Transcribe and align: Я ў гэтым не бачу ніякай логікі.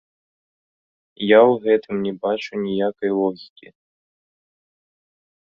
Я 1.23 1.37
ў 1.49 1.53
гэтым 1.67 1.95
не 2.07 2.13
бачу 2.25 2.51
ніякай 2.65 3.09
логікі. 3.19 3.67